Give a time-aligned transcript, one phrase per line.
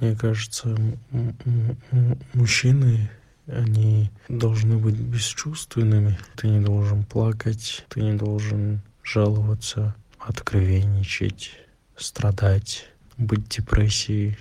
[0.00, 0.76] мне кажется,
[2.34, 3.10] мужчины
[3.46, 6.18] они должны быть бесчувственными.
[6.36, 11.52] Ты не должен плакать, ты не должен жаловаться, откровенничать,
[11.96, 14.36] страдать, быть в депрессии.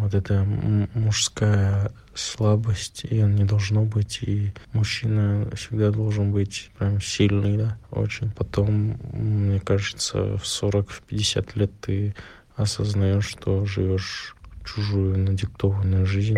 [0.00, 0.44] Вот это
[0.94, 4.20] мужская слабость, и он не должно быть.
[4.22, 8.30] И мужчина всегда должен быть прям сильный, да, очень.
[8.30, 12.14] Потом, мне кажется, в 40-50 лет ты
[12.56, 14.35] осознаешь, что живешь
[14.66, 16.36] чужую надиктованную жизнь.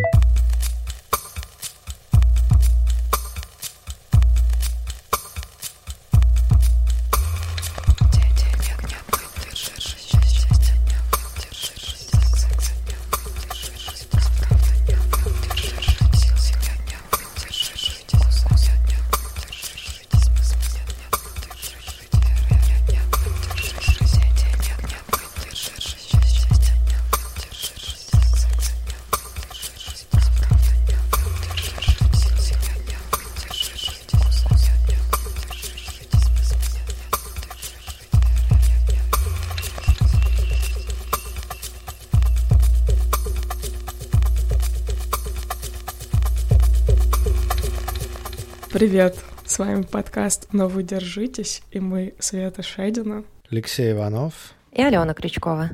[48.79, 49.17] Привет!
[49.45, 55.71] С вами подкаст «Но вы держитесь» и мы Света Шедина, Алексей Иванов и Алена Крючкова.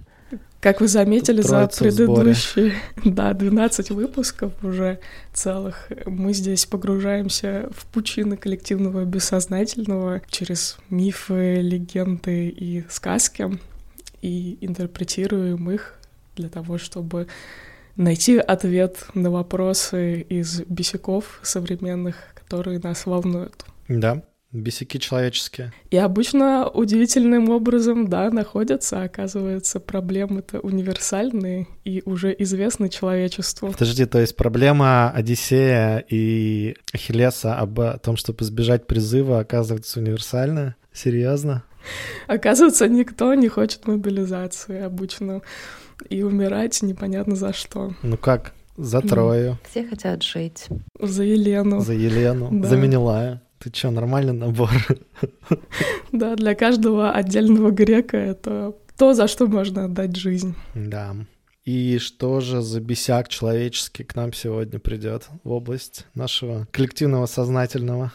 [0.58, 2.72] Как вы заметили за предыдущие
[3.04, 5.00] да, 12 выпусков уже
[5.34, 13.58] целых, мы здесь погружаемся в пучины коллективного бессознательного через мифы, легенды и сказки
[14.22, 15.98] и интерпретируем их
[16.36, 17.26] для того, чтобы
[17.96, 23.64] найти ответ на вопросы из бесяков современных, которые нас волнуют.
[23.88, 25.72] Да, бесяки человеческие.
[25.90, 33.72] И обычно удивительным образом, да, находятся, оказывается, проблемы-то универсальные и уже известны человечеству.
[33.72, 40.76] Подожди, то есть проблема Одиссея и Ахиллеса об том, чтобы избежать призыва, оказывается универсальная?
[40.92, 41.64] Серьезно?
[42.28, 45.42] Оказывается, никто не хочет мобилизации обычно.
[46.08, 47.94] И умирать непонятно за что.
[48.02, 48.52] Ну как?
[48.76, 49.58] За Трою.
[49.70, 50.66] Все хотят жить.
[51.00, 51.80] За Елену.
[51.80, 52.48] За Елену.
[52.52, 52.68] Да.
[52.68, 53.42] За Менелая.
[53.58, 54.70] Ты чё, нормальный набор?
[56.12, 60.54] Да, для каждого отдельного грека это то, за что можно отдать жизнь.
[60.74, 61.16] Да.
[61.64, 68.12] И что же за бесяк человеческий к нам сегодня придет в область нашего коллективного сознательного?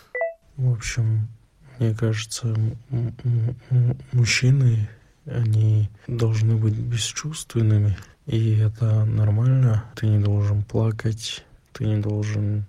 [0.55, 1.27] В общем,
[1.79, 2.55] мне кажется,
[4.11, 4.87] мужчины,
[5.25, 7.97] они должны быть бесчувственными.
[8.25, 9.85] И это нормально.
[9.95, 11.43] Ты не должен плакать,
[11.73, 12.65] ты не должен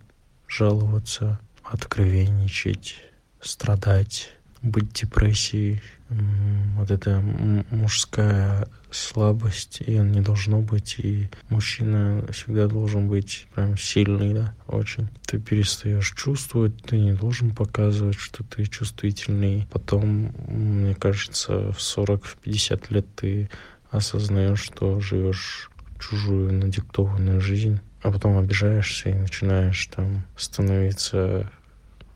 [0.48, 2.96] жаловаться, откровенничать,
[3.40, 4.30] страдать,
[4.62, 5.82] быть в депрессии.
[6.10, 7.22] Вот это
[7.70, 10.96] мужская слабость, и он не должно быть.
[10.98, 15.08] И мужчина всегда должен быть прям сильный, да, очень.
[15.26, 19.68] Ты перестаешь чувствовать, ты не должен показывать, что ты чувствительный.
[19.70, 23.50] Потом, мне кажется, в 40-50 лет ты
[23.90, 25.70] осознаешь, что живешь
[26.00, 31.50] чужую надиктованную жизнь, а потом обижаешься и начинаешь там становиться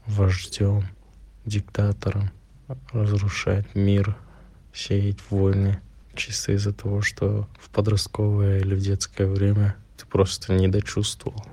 [0.07, 0.85] вождем,
[1.45, 2.31] диктатором,
[2.93, 4.17] разрушать мир,
[4.73, 5.81] сеять войны
[6.17, 11.45] чисто из-за того, что в подростковое или в детское время ты просто не дочувствовал,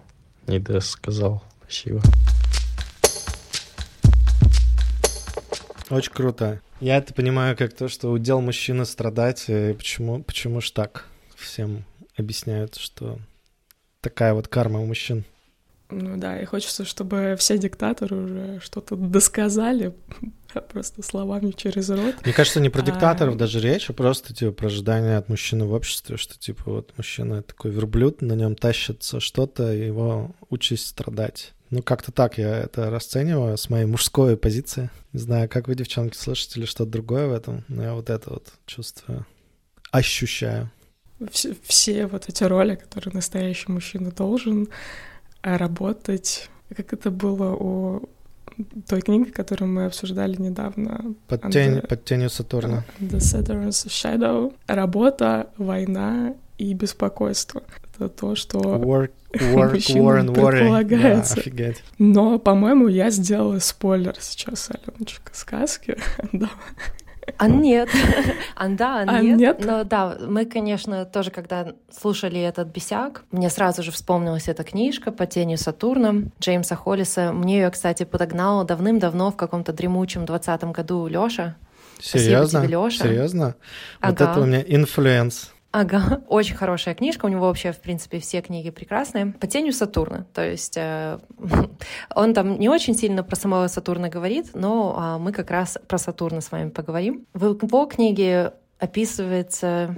[0.47, 1.43] не досказал.
[1.63, 2.01] Спасибо.
[5.89, 6.61] Очень круто.
[6.79, 9.45] Я это понимаю как то, что удел мужчины страдать.
[9.49, 11.05] И почему, почему ж так?
[11.35, 11.83] Всем
[12.17, 13.19] объясняют, что
[13.99, 15.25] такая вот карма у мужчин.
[15.91, 19.93] Ну да, и хочется, чтобы все диктаторы уже что-то досказали,
[20.71, 22.15] просто словами через рот.
[22.23, 23.37] Мне кажется, не про а диктаторов а...
[23.37, 27.43] даже речь, а просто типа про ожидания от мужчины в обществе, что типа вот мужчина
[27.43, 31.53] такой верблюд, на нем тащится что-то, его участь страдать.
[31.69, 34.89] Ну, как-то так я это расцениваю с моей мужской позиции.
[35.13, 38.29] Не знаю, как вы, девчонки, слышите или что-то другое в этом, но я вот это
[38.29, 39.25] вот чувствую,
[39.91, 40.69] ощущаю.
[41.31, 45.10] Все, все вот эти роли, которые настоящий мужчина должен а,
[45.41, 48.09] работать, как это было у
[48.87, 51.15] той книги, которую мы обсуждали недавно.
[51.27, 52.83] Под, тень, the, под тенью Сатурна.
[52.99, 54.53] The Saturn's Shadow.
[54.67, 57.63] Работа, война и беспокойство.
[57.95, 61.39] Это то, что work, work, war and предполагается.
[61.39, 61.83] Офигеть.
[61.97, 65.97] Но, по-моему, я сделала спойлер сейчас, Аленочка, сказки.
[67.37, 67.89] А нет.
[68.55, 69.37] А да, а нет.
[69.37, 69.65] нет.
[69.65, 75.11] Но да, мы, конечно, тоже, когда слушали этот бесяк, мне сразу же вспомнилась эта книжка
[75.11, 77.31] «Под тенью Сатурна» Джеймса Холлиса.
[77.31, 81.55] Мне ее, кстати, подогнал давным-давно в каком-то дремучем двадцатом году Лёша.
[81.99, 82.61] Серьезно?
[82.61, 83.03] Тебе, Лёша.
[83.03, 83.55] Серьезно?
[83.99, 84.11] Ага.
[84.11, 87.25] Вот это у меня influence Ага, очень хорошая книжка.
[87.25, 89.27] У него вообще, в принципе, все книги прекрасные.
[89.27, 90.25] «Под тенью Сатурна».
[90.33, 91.19] То есть э,
[92.15, 95.97] он там не очень сильно про самого Сатурна говорит, но э, мы как раз про
[95.97, 97.25] Сатурна с вами поговорим.
[97.33, 99.95] В его книге описывается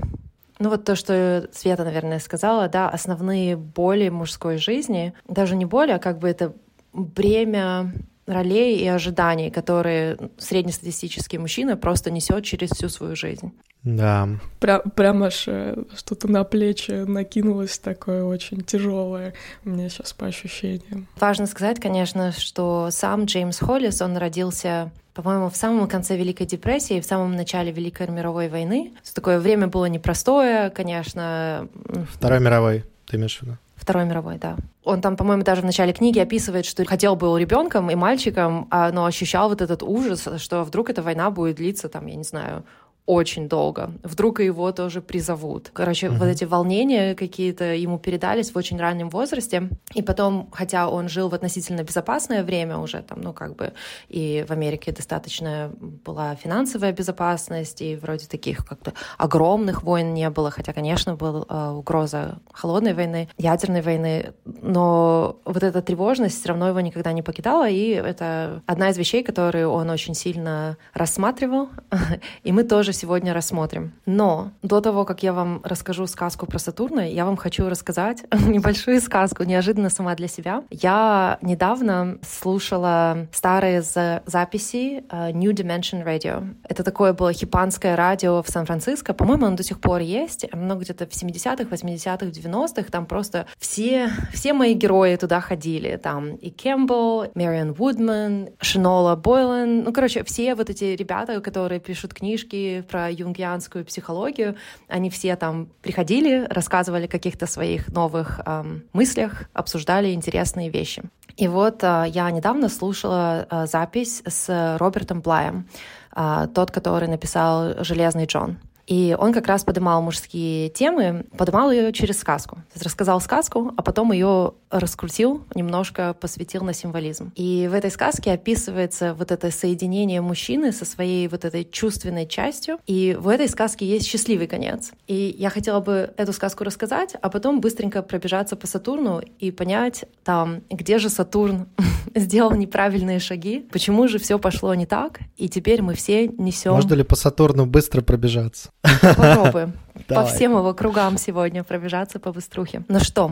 [0.60, 5.92] ну вот то, что Света, наверное, сказала, да, основные боли мужской жизни, даже не боли,
[5.92, 6.54] а как бы это
[6.94, 7.92] бремя
[8.26, 13.52] ролей и ожиданий, которые среднестатистический мужчина просто несет через всю свою жизнь.
[13.84, 14.30] Да.
[14.60, 19.34] Прям, прям аж э, что-то на плечи накинулось такое очень тяжелое
[19.66, 21.08] у меня сейчас по ощущениям.
[21.20, 27.00] Важно сказать, конечно, что сам Джеймс Холлис, он родился по-моему, в самом конце Великой депрессии,
[27.00, 28.94] в самом начале Великой мировой войны.
[29.14, 31.68] Такое время было непростое, конечно.
[32.10, 33.58] Второй мировой, ты имеешь в виду?
[33.76, 34.56] Второй мировой, да.
[34.84, 38.92] Он там, по-моему, даже в начале книги описывает, что хотел был ребенком и мальчиком, а,
[38.92, 42.64] но ощущал вот этот ужас, что вдруг эта война будет длиться, там, я не знаю,
[43.06, 43.92] очень долго.
[44.04, 45.72] Вдруг его тоже призовут.
[45.74, 46.18] Короче, uh-huh.
[46.18, 49.70] вот эти волнения какие-то ему передались в очень раннем возрасте.
[49.94, 53.74] И потом, хотя он жил в относительно безопасное время уже, там, ну, как бы,
[54.08, 60.50] и в Америке достаточно была финансовая безопасность, и вроде таких как-то огромных войн не было,
[60.50, 66.70] хотя, конечно, была э, угроза холодной войны, ядерной войны, но вот эта тревожность все равно
[66.70, 71.70] его никогда не покидала, и это одна из вещей, которые он очень сильно рассматривал,
[72.44, 73.94] и мы тоже сегодня рассмотрим.
[74.06, 79.02] Но до того, как я вам расскажу сказку про Сатурна, я вам хочу рассказать небольшую
[79.02, 80.64] сказку, неожиданно сама для себя.
[80.70, 86.56] Я недавно слушала старые записи uh, New Dimension Radio.
[86.68, 89.14] Это такое было хипанское радио в Сан-Франциско.
[89.14, 90.46] По-моему, оно до сих пор есть.
[90.52, 92.92] Оно где-то в 70-х, 80-х, 90-х.
[92.92, 95.98] Там просто все, все мои герои туда ходили.
[95.98, 99.84] Там и Кэмпбелл, Мэриан Вудман, Шинола Бойлен.
[99.84, 104.56] Ну, короче, все вот эти ребята, которые пишут книжки про юнгианскую психологию.
[104.88, 111.04] Они все там приходили, рассказывали о каких-то своих новых эм, мыслях, обсуждали интересные вещи.
[111.38, 115.68] И вот э, я недавно слушала э, запись с Робертом Блаем,
[116.16, 118.58] э, тот, который написал «Железный Джон».
[118.88, 122.60] И он как раз поднимал мужские темы, поднимал ее через сказку.
[122.82, 127.32] Рассказал сказку, а потом ее раскрутил, немножко посвятил на символизм.
[127.36, 132.80] И в этой сказке описывается вот это соединение мужчины со своей вот этой чувственной частью.
[132.86, 134.92] И в этой сказке есть счастливый конец.
[135.08, 140.06] И я хотела бы эту сказку рассказать, а потом быстренько пробежаться по Сатурну и понять
[140.24, 141.68] там, где же Сатурн
[142.16, 146.74] сделал неправильные шаги, почему же все пошло не так, и теперь мы все несем...
[146.74, 148.73] Можно ли по Сатурну быстро пробежаться?
[148.84, 149.74] Попробуем.
[150.08, 152.84] По всем его кругам сегодня пробежаться по быструхе.
[152.90, 153.32] Ну что,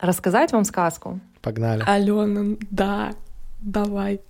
[0.00, 1.20] рассказать вам сказку?
[1.42, 1.82] Погнали.
[1.86, 3.12] Алена, да,
[3.60, 4.20] давай.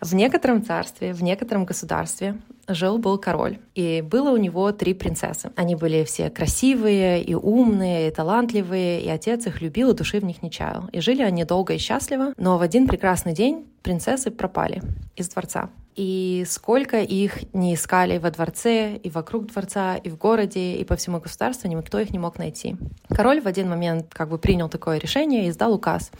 [0.00, 2.36] В некотором царстве, в некотором государстве
[2.68, 5.52] жил-был король, и было у него три принцессы.
[5.56, 10.24] Они были все красивые и умные, и талантливые, и отец их любил, и души в
[10.24, 10.88] них не чаял.
[10.92, 14.82] И жили они долго и счастливо, но в один прекрасный день принцессы пропали
[15.16, 15.70] из дворца.
[15.94, 20.96] И сколько их не искали во дворце, и вокруг дворца, и в городе, и по
[20.96, 22.76] всему государству, никто их не мог найти.
[23.08, 26.10] Король в один момент как бы принял такое решение и издал указ,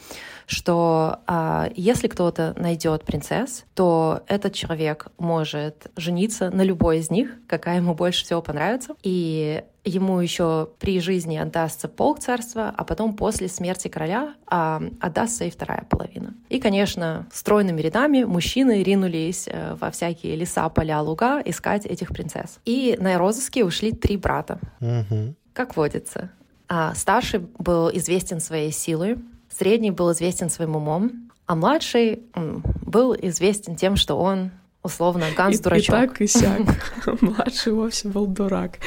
[0.47, 7.31] что а, если кто-то найдет принцесс, то этот человек может жениться на любой из них,
[7.47, 13.15] какая ему больше всего понравится, и ему еще при жизни отдастся полк царства, а потом
[13.15, 16.35] после смерти короля а, отдастся и вторая половина.
[16.49, 22.59] И, конечно, стройными рядами мужчины ринулись э, во всякие леса, поля, луга искать этих принцесс.
[22.65, 24.59] И на розыске ушли три брата.
[24.81, 25.35] Угу.
[25.53, 26.31] Как водится.
[26.69, 29.19] А старший был известен своей силой,
[29.51, 34.51] средний был известен своим умом, а младший был известен тем, что он
[34.85, 35.89] условно, Ганс и, дурачок.
[35.89, 36.61] И так, и сяк.
[37.23, 38.79] Младший вовсе был дурак.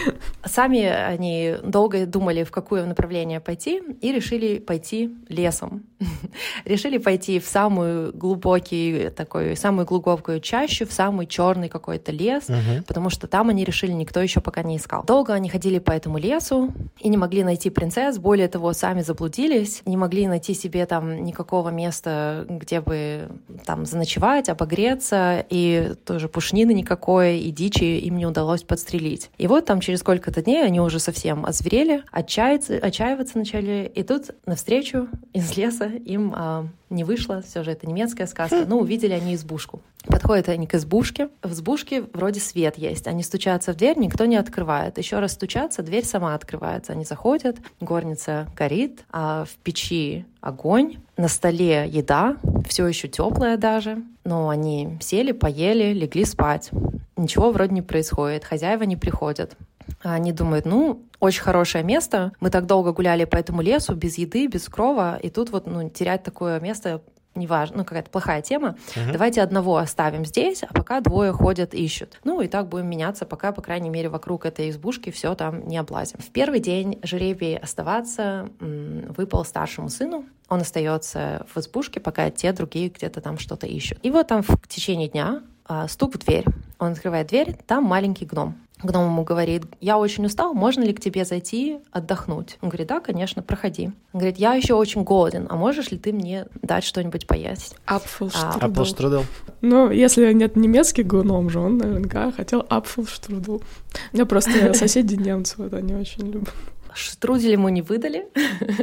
[0.45, 5.83] Сами они долго думали, в какое направление пойти, и решили пойти лесом.
[6.65, 12.47] решили пойти в самую глубокий такой, самую глубокую чащу, в самый черный какой-то лес,
[12.87, 15.03] потому что там они решили, никто еще пока не искал.
[15.03, 19.81] Долго они ходили по этому лесу и не могли найти принцесс, более того, сами заблудились,
[19.85, 23.29] не могли найти себе там никакого места, где бы
[23.65, 29.29] там заночевать, обогреться, и тоже пушнины никакой, и дичи им не удалось подстрелить.
[29.37, 34.31] И вот там через сколько-то дней они уже совсем озверели, отчаяться, отчаиваться начали, и тут
[34.45, 39.35] навстречу из леса им а, не вышло, все же это немецкая сказка, но увидели они
[39.35, 39.81] избушку.
[40.05, 41.29] Подходят они к избушке.
[41.43, 43.07] В избушке вроде свет есть.
[43.07, 44.97] Они стучатся в дверь, никто не открывает.
[44.97, 46.93] Еще раз стучатся, дверь сама открывается.
[46.93, 54.03] Они заходят, горница горит, а в печи огонь, На столе еда, все еще теплая даже.
[54.23, 56.69] Но они сели, поели, легли спать.
[57.15, 59.57] Ничего вроде не происходит, хозяева не приходят.
[60.03, 62.33] Они думают, ну, очень хорошее место.
[62.39, 65.89] Мы так долго гуляли по этому лесу без еды, без крова, и тут вот ну,
[65.89, 67.01] терять такое место
[67.37, 69.11] неважно, ну, какая-то плохая тема, uh-huh.
[69.11, 72.19] давайте одного оставим здесь, а пока двое ходят, ищут.
[72.23, 75.77] Ну, и так будем меняться, пока, по крайней мере, вокруг этой избушки все там не
[75.77, 76.19] облазим.
[76.19, 82.89] В первый день жеребий оставаться выпал старшему сыну, он остается в избушке, пока те другие
[82.89, 83.99] где-то там что-то ищут.
[84.01, 86.45] И вот там в течение дня а, стук в дверь.
[86.79, 88.55] Он открывает дверь, там маленький гном.
[88.83, 92.57] Гном ему говорит, я очень устал, можно ли к тебе зайти отдохнуть?
[92.61, 93.87] Он говорит, да, конечно, проходи.
[94.13, 97.75] Он говорит, я еще очень голоден, а можешь ли ты мне дать что-нибудь поесть?
[97.85, 98.59] Апфелштрудл.
[98.61, 99.21] А, Апфелштрудл.
[99.61, 103.55] Ну, если нет немецкий гном же, он наверняка хотел апфелштрудл.
[103.55, 106.53] У меня просто соседи немцы, вот они очень любят.
[106.93, 108.27] Штрудель ему не выдали,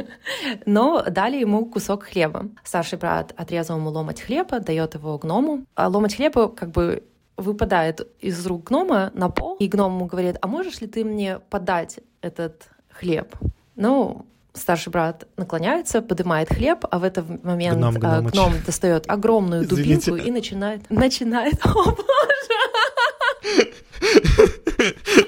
[0.65, 2.47] но дали ему кусок хлеба.
[2.63, 5.65] Старший брат отрезал ему ломать хлеба, дает его гному.
[5.75, 7.03] А ломать хлеба как бы
[7.37, 11.39] выпадает из рук гнома на пол, и гном ему говорит, а можешь ли ты мне
[11.49, 13.35] подать этот хлеб?
[13.75, 19.65] Ну, старший брат наклоняется, поднимает хлеб, а в этот момент гном, а, гном достает огромную
[19.65, 20.11] Извините.
[20.11, 20.81] дубинку и начинает...
[20.89, 21.65] Начинает...
[21.65, 21.95] О, боже!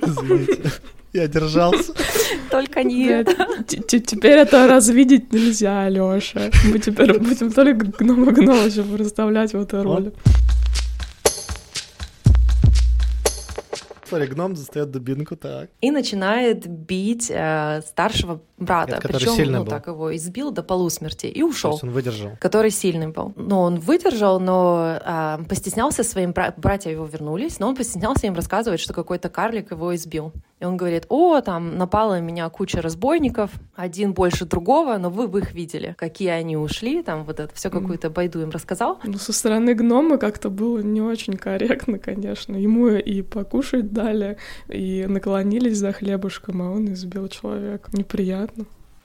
[0.02, 0.72] Извините.
[1.14, 1.94] Я держался.
[2.52, 3.48] Только не это.
[3.66, 6.52] Теперь это развидеть нельзя, Алёша.
[6.66, 10.14] Мы теперь будем только гнома гнома представлять в этой роли.
[14.08, 15.70] Смотри, гном достает дубинку, так.
[15.82, 18.96] И начинает бить э, старшего брата.
[18.96, 19.72] Это, Причем, сильный ну, был.
[19.72, 21.72] так его избил до полусмерти и ушел.
[21.72, 22.32] То есть он выдержал.
[22.40, 23.34] Который сильный был.
[23.36, 28.34] Но он выдержал, но э, постеснялся своим бра- братья его вернулись, но он постеснялся им
[28.34, 30.34] рассказывать, что какой-то карлик его избил.
[30.60, 35.28] И он говорит, о, там напала на меня куча разбойников, один больше другого, но вы
[35.28, 39.00] бы их видели, какие они ушли, там вот это все какую-то байду им рассказал.
[39.04, 42.56] Ну, со стороны гнома как-то было не очень корректно, конечно.
[42.56, 44.38] Ему и покушать дали,
[44.68, 47.92] и наклонились за хлебушком, а он избил человека.
[47.94, 48.47] Неприятно.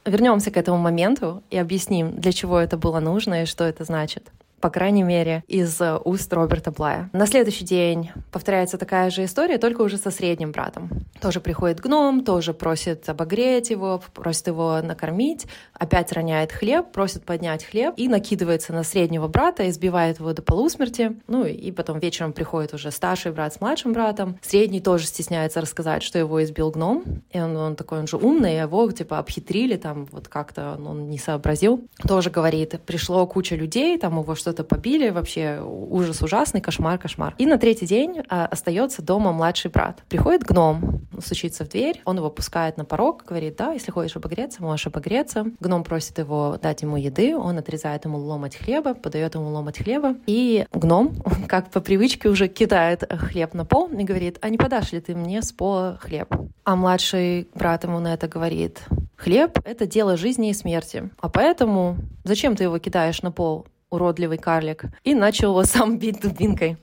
[0.05, 4.31] Вернемся к этому моменту и объясним, для чего это было нужно и что это значит
[4.63, 7.11] по крайней мере, из э, уст Роберта Блая.
[7.13, 10.89] На следующий день повторяется такая же история, только уже со средним братом.
[11.21, 17.65] Тоже приходит гном, тоже просит обогреть его, просит его накормить, опять роняет хлеб, просит поднять
[17.65, 21.17] хлеб и накидывается на среднего брата, избивает его до полусмерти.
[21.27, 24.39] Ну и потом вечером приходит уже старший брат с младшим братом.
[24.43, 27.03] Средний тоже стесняется рассказать, что его избил гном.
[27.33, 31.19] И он, он такой, он же умный, его типа обхитрили, там вот как-то он не
[31.19, 31.85] сообразил.
[32.07, 37.35] Тоже говорит, пришло куча людей, там его что что-то побили, вообще ужас ужасный, кошмар, кошмар.
[37.39, 40.03] И на третий день а, остается дома младший брат.
[40.11, 44.63] Приходит гном, стучится в дверь, он его пускает на порог, говорит, да, если хочешь обогреться,
[44.63, 45.47] можешь обогреться.
[45.59, 50.17] Гном просит его дать ему еды, он отрезает ему ломать хлеба, подает ему ломать хлеба,
[50.27, 51.17] и гном,
[51.49, 55.15] как по привычке, уже кидает хлеб на пол и говорит, а не подашь ли ты
[55.15, 56.29] мне с пола хлеб?
[56.65, 58.83] А младший брат ему на это говорит,
[59.17, 63.67] хлеб— это дело жизни и смерти, а поэтому зачем ты его кидаешь на пол?
[63.93, 66.79] Уродливый карлик, и начал его сам бить дубинкой.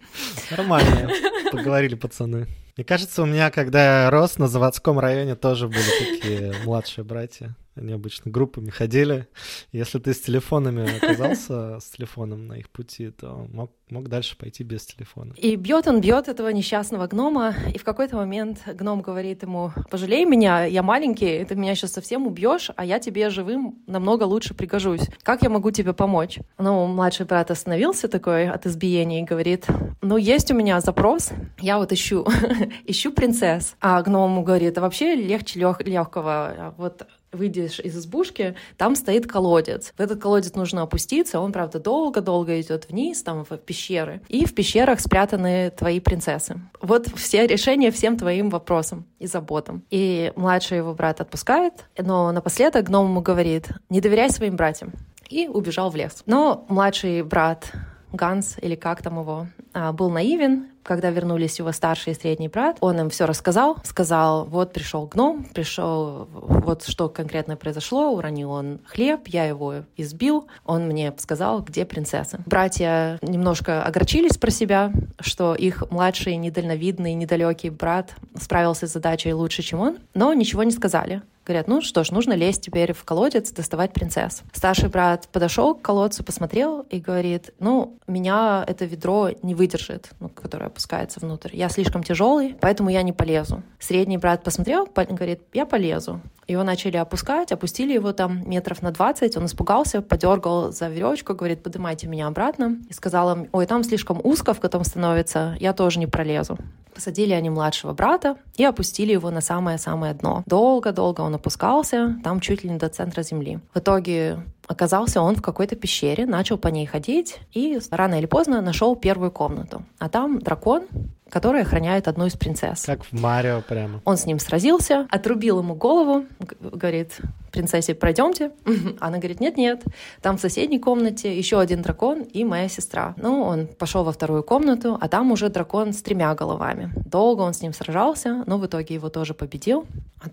[0.51, 1.09] Нормально,
[1.51, 2.47] поговорили пацаны.
[2.77, 7.55] Мне кажется, у меня, когда я рос, на заводском районе тоже были такие младшие братья.
[7.79, 9.27] Они обычно группами ходили.
[9.71, 14.63] Если ты с телефонами оказался, с телефоном на их пути, то мог, мог дальше пойти
[14.63, 15.33] без телефона.
[15.37, 20.25] И бьет он, бьет этого несчастного гнома, и в какой-то момент гном говорит ему, пожалей
[20.25, 25.07] меня, я маленький, ты меня сейчас совсем убьешь, а я тебе живым намного лучше пригожусь.
[25.23, 26.39] Как я могу тебе помочь?
[26.57, 29.67] Ну, младший брат остановился такой от избиения и говорит,
[30.01, 32.27] ну, есть у меня запрос, я вот ищу,
[32.85, 33.75] ищу принцесс.
[33.79, 39.93] А гном говорит, а вообще легче лег- легкого, вот выйдешь из избушки, там стоит колодец.
[39.97, 44.21] В этот колодец нужно опуститься, он, правда, долго-долго идет вниз, там в пещеры.
[44.27, 46.59] И в пещерах спрятаны твои принцессы.
[46.81, 49.83] Вот все решения всем твоим вопросам и заботам.
[49.89, 54.93] И младший его брат отпускает, но напоследок гном ему говорит, не доверяй своим братьям.
[55.29, 56.23] И убежал в лес.
[56.25, 57.71] Но младший брат
[58.11, 62.77] Ганс, или как там его, а, был наивен, когда вернулись его старший и средний брат,
[62.79, 68.79] он им все рассказал, сказал, вот пришел гном, пришел, вот что конкретно произошло, уронил он
[68.87, 72.39] хлеб, я его избил, он мне сказал, где принцесса.
[72.47, 79.61] Братья немножко огорчились про себя, что их младший, недальновидный, недалекий брат справился с задачей лучше,
[79.61, 83.51] чем он, но ничего не сказали Говорят, ну что ж, нужно лезть теперь в колодец,
[83.51, 84.43] доставать принцесс.
[84.53, 90.29] Старший брат подошел к колодцу, посмотрел и говорит, ну, меня это ведро не выдержит, ну,
[90.29, 91.49] которое опускается внутрь.
[91.53, 93.63] Я слишком тяжелый, поэтому я не полезу.
[93.79, 96.21] Средний брат посмотрел, говорит, я полезу.
[96.47, 101.63] Его начали опускать, опустили его там метров на 20, он испугался, подергал за веревочку, говорит,
[101.63, 102.77] поднимайте меня обратно.
[102.89, 106.59] И сказал им, ой, там слишком узко в котором становится, я тоже не пролезу.
[106.93, 110.43] Посадили они младшего брата и опустили его на самое-самое дно.
[110.47, 113.59] Долго-долго он опускался, там чуть ли не до центра земли.
[113.73, 118.61] В итоге оказался он в какой-то пещере, начал по ней ходить и рано или поздно
[118.61, 119.83] нашел первую комнату.
[119.97, 120.83] А там дракон,
[121.29, 122.83] который охраняет одну из принцесс.
[122.85, 124.01] Как в Марио прямо.
[124.05, 126.25] Он с ним сразился, отрубил ему голову,
[126.59, 127.19] говорит,
[127.51, 128.51] принцессе, пройдемте.
[128.99, 129.83] Она говорит, нет-нет,
[130.21, 133.15] там в соседней комнате еще один дракон и моя сестра.
[133.17, 136.91] Ну, он пошел во вторую комнату, а там уже дракон с тремя головами.
[137.05, 139.85] Долго он с ним сражался, но в итоге его тоже победил.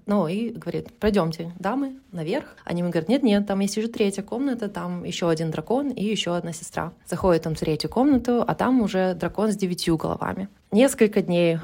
[0.06, 2.46] Ну, и говорит, пройдемте, дамы, наверх.
[2.64, 6.36] Они ему говорят, нет-нет, там есть уже третья комната, там еще один дракон и еще
[6.36, 6.92] одна сестра.
[7.06, 10.48] Заходит он в третью комнату, а там уже дракон с девятью головами.
[10.76, 11.58] Несколько дней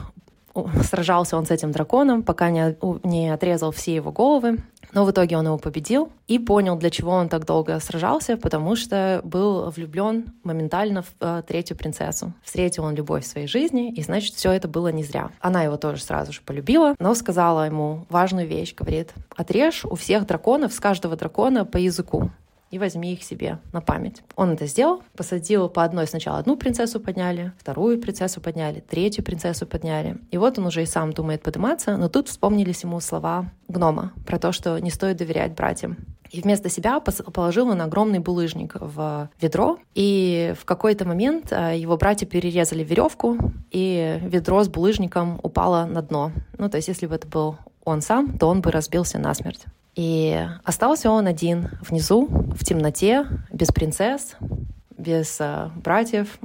[0.84, 2.74] сражался он с этим драконом, пока не,
[3.06, 4.56] не отрезал все его головы.
[4.94, 8.74] Но в итоге он его победил и понял, для чего он так долго сражался, потому
[8.74, 12.32] что был влюблен моментально в э, третью принцессу.
[12.42, 15.30] Встретил он любовь в своей жизни, и значит, все это было не зря.
[15.40, 20.26] Она его тоже сразу же полюбила, но сказала ему важную вещь, говорит, отрежь у всех
[20.26, 22.30] драконов, с каждого дракона по языку
[22.72, 24.22] и возьми их себе на память.
[24.34, 29.66] Он это сделал, посадил по одной сначала одну принцессу подняли, вторую принцессу подняли, третью принцессу
[29.66, 30.16] подняли.
[30.30, 34.38] И вот он уже и сам думает подниматься, но тут вспомнились ему слова гнома про
[34.38, 35.98] то, что не стоит доверять братьям.
[36.30, 41.98] И вместо себя положил он огромный булыжник в ведро, и в какой-то момент э, его
[41.98, 43.36] братья перерезали веревку,
[43.70, 46.32] и ведро с булыжником упало на дно.
[46.56, 49.66] Ну, то есть, если бы это был он сам, то он бы разбился насмерть.
[49.94, 54.36] И остался он один внизу, в темноте, без принцесс,
[54.96, 56.38] без э, братьев,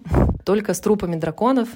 [0.44, 1.70] только с трупами драконов.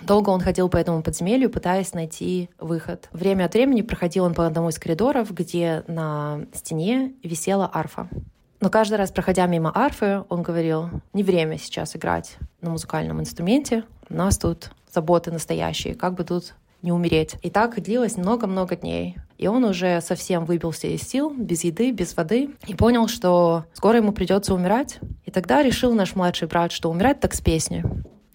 [0.00, 3.08] Долго он ходил по этому подземелью, пытаясь найти выход.
[3.12, 8.08] Время от времени проходил он по одному из коридоров, где на стене висела арфа.
[8.60, 13.84] Но каждый раз, проходя мимо арфы, он говорил, не время сейчас играть на музыкальном инструменте,
[14.08, 17.36] у нас тут заботы настоящие, как бы тут не умереть.
[17.42, 19.16] И так длилось много-много дней.
[19.38, 23.98] И он уже совсем выбился из сил, без еды, без воды, и понял, что скоро
[23.98, 24.98] ему придется умирать.
[25.24, 27.84] И тогда решил наш младший брат, что умирать так с песни.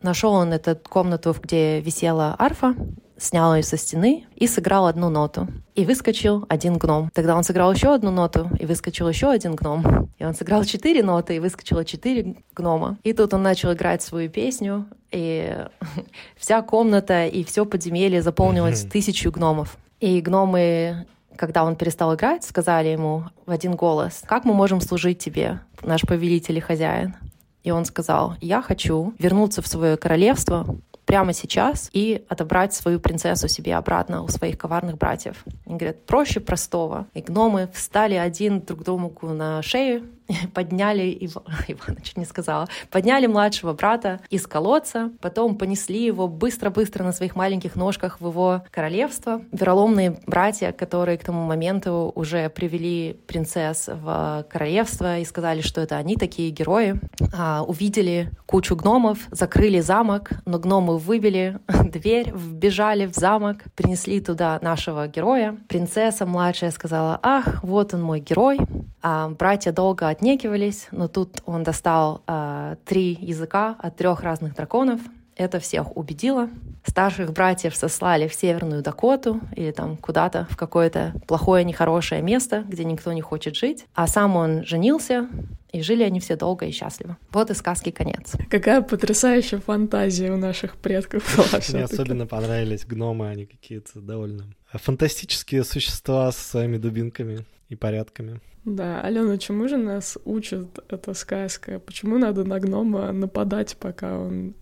[0.01, 2.75] Нашел он эту комнату, где висела арфа,
[3.21, 5.47] снял ее со стены и сыграл одну ноту.
[5.75, 7.11] И выскочил один гном.
[7.13, 10.09] Тогда он сыграл еще одну ноту, и выскочил еще один гном.
[10.17, 12.97] И он сыграл четыре ноты, и выскочило четыре гнома.
[13.03, 15.55] И тут он начал играть свою песню, и
[16.35, 19.77] вся комната и все подземелье заполнилось тысячу гномов.
[20.01, 21.05] И гномы
[21.37, 26.01] когда он перестал играть, сказали ему в один голос, «Как мы можем служить тебе, наш
[26.01, 27.15] повелитель и хозяин?»
[27.63, 33.47] И он сказал, «Я хочу вернуться в свое королевство, прямо сейчас и отобрать свою принцессу
[33.47, 35.43] себе обратно у своих коварных братьев.
[35.65, 37.07] Они говорят, проще простого.
[37.13, 40.05] И гномы встали один друг другу на шею,
[40.53, 41.37] подняли Ив...
[41.67, 47.35] Ивана, чуть не сказала, подняли младшего брата из колодца, потом понесли его быстро-быстро на своих
[47.35, 49.41] маленьких ножках в его королевство.
[49.51, 55.97] Вероломные братья, которые к тому моменту уже привели принцесс в королевство и сказали, что это
[55.97, 56.99] они такие герои,
[57.33, 64.59] а, увидели кучу гномов, закрыли замок, но гномы выбили дверь, вбежали в замок, принесли туда
[64.61, 65.57] нашего героя.
[65.67, 68.59] Принцесса младшая сказала, ах, вот он мой герой.
[69.01, 74.55] А братья долго от отнекивались, но тут он достал э, три языка от трех разных
[74.55, 75.01] драконов.
[75.35, 76.49] Это всех убедило.
[76.85, 82.83] Старших братьев сослали в Северную Дакоту или там куда-то в какое-то плохое, нехорошее место, где
[82.83, 83.85] никто не хочет жить.
[83.95, 85.27] А сам он женился,
[85.71, 87.17] и жили они все долго и счастливо.
[87.31, 88.33] Вот и сказки конец.
[88.51, 91.59] Какая потрясающая фантазия у наших предков была.
[91.69, 98.41] Мне особенно понравились гномы, они какие-то довольно фантастические существа со своими дубинками и порядками.
[98.65, 101.79] Да, Алена, чему же нас учит эта сказка?
[101.79, 104.53] Почему надо на гнома нападать, пока он...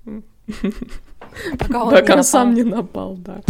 [1.59, 3.41] Пока он, пока он сам не напал, да.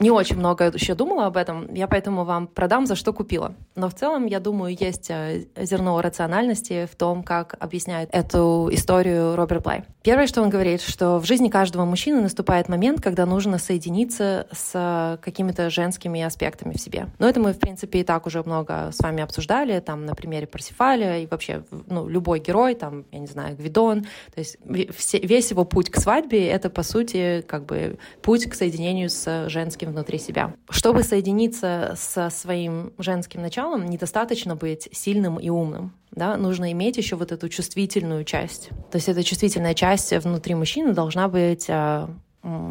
[0.00, 3.54] Не очень много еще думала об этом, я поэтому вам продам, за что купила.
[3.74, 9.36] Но в целом, я думаю, есть э, зерно рациональности в том, как объясняет эту историю
[9.36, 9.84] Роберт Блай.
[10.02, 15.18] Первое, что он говорит, что в жизни каждого мужчины наступает момент, когда нужно соединиться с
[15.22, 17.08] какими-то женскими аспектами в себе.
[17.18, 20.46] Но это мы, в принципе, и так уже много с вами обсуждали, там, на примере
[20.46, 25.64] Парсифаля, и вообще, ну, любой герой, там, я не знаю, Гвидон, то есть весь его
[25.64, 30.18] путь к свадьбе— это, по сути, как бы путь к соединению с женским женским внутри
[30.18, 30.54] себя.
[30.70, 35.92] Чтобы соединиться со своим женским началом, недостаточно быть сильным и умным.
[36.10, 38.70] Да, нужно иметь еще вот эту чувствительную часть.
[38.90, 42.08] То есть эта чувствительная часть внутри мужчины должна быть а,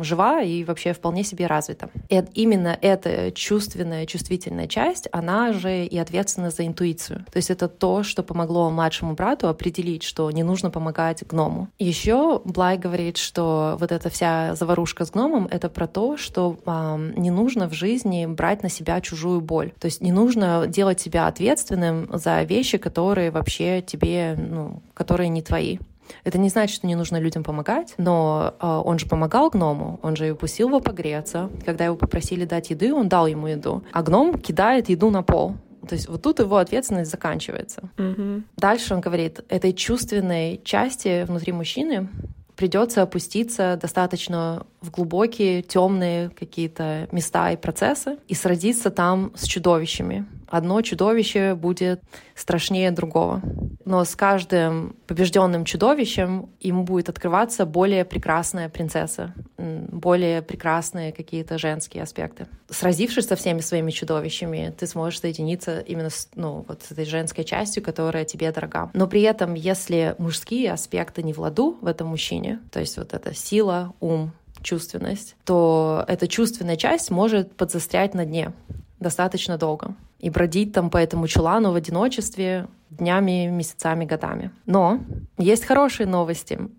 [0.01, 1.89] жива и вообще вполне себе развита.
[2.09, 7.25] И именно эта чувственная, чувствительная часть, она же и ответственна за интуицию.
[7.31, 11.69] То есть это то, что помогло младшему брату определить, что не нужно помогать гному.
[11.79, 17.11] Еще Блай говорит, что вот эта вся заварушка с гномом— это про то, что э,
[17.17, 19.71] не нужно в жизни брать на себя чужую боль.
[19.79, 25.41] То есть не нужно делать себя ответственным за вещи, которые вообще тебе, ну, которые не
[25.41, 25.79] твои.
[26.23, 30.15] Это не значит, что не нужно людям помогать, но э, он же помогал гному, он
[30.15, 31.49] же пустил его погреться.
[31.65, 33.83] Когда его попросили дать еды, он дал ему еду.
[33.91, 35.55] А гном кидает еду на пол.
[35.87, 37.89] То есть вот тут его ответственность заканчивается.
[37.97, 38.43] Mm-hmm.
[38.57, 42.09] Дальше он говорит, этой чувственной части внутри мужчины
[42.55, 50.25] придется опуститься достаточно в глубокие, темные какие-то места и процессы и сразиться там с чудовищами.
[50.47, 52.01] Одно чудовище будет
[52.35, 53.41] страшнее другого.
[53.85, 62.03] Но с каждым побежденным чудовищем ему будет открываться более прекрасная принцесса, более прекрасные какие-то женские
[62.03, 62.47] аспекты.
[62.69, 67.43] Сразившись со всеми своими чудовищами, ты сможешь соединиться именно с, ну, вот с этой женской
[67.43, 68.89] частью, которая тебе дорога.
[68.93, 73.13] Но при этом, если мужские аспекты не в ладу в этом мужчине, то есть вот
[73.13, 74.31] эта сила, ум,
[74.61, 78.51] чувственность, то эта чувственная часть может подзастрять на дне
[78.99, 84.51] достаточно долго и бродить там по этому чулану в одиночестве днями, месяцами, годами.
[84.65, 84.99] Но
[85.37, 86.59] есть хорошие новости.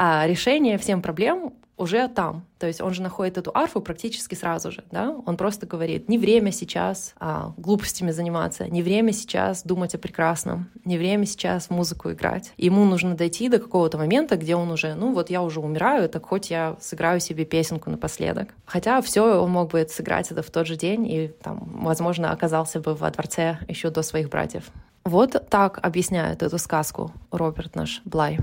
[0.00, 2.44] А решение всем проблем уже там.
[2.58, 5.14] То есть он же находит эту арфу практически сразу же, да?
[5.26, 10.68] Он просто говорит, не время сейчас а, глупостями заниматься, не время сейчас думать о прекрасном,
[10.84, 12.52] не время сейчас в музыку играть.
[12.56, 16.26] Ему нужно дойти до какого-то момента, где он уже, ну вот я уже умираю, так
[16.26, 18.48] хоть я сыграю себе песенку напоследок.
[18.66, 22.80] Хотя все он мог бы сыграть это в тот же день и там, возможно, оказался
[22.80, 24.64] бы во дворце еще до своих братьев.
[25.04, 28.38] Вот так объясняет эту сказку Роберт наш Блай.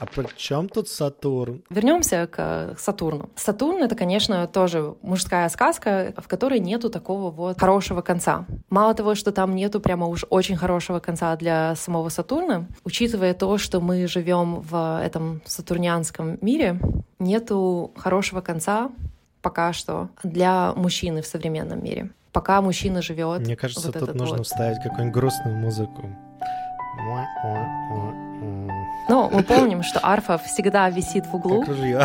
[0.00, 1.62] А при чем тут Сатурн?
[1.68, 3.28] Вернемся к Сатурну.
[3.36, 8.46] Сатурн— это, конечно, тоже мужская сказка, в которой нету такого вот хорошего конца.
[8.70, 13.58] Мало того, что там нету прямо уж очень хорошего конца для самого Сатурна, учитывая то,
[13.58, 16.80] что мы живем в этом сатурнианском мире,
[17.18, 18.90] нету хорошего конца
[19.42, 22.10] пока что для мужчины в современном мире.
[22.32, 23.40] Пока мужчина живет.
[23.40, 24.46] Мне кажется, вот тут нужно вот.
[24.46, 26.04] вставить какую-нибудь грустную музыку.
[29.10, 32.04] Но мы помним, что арфа всегда висит в углу, Как ружье.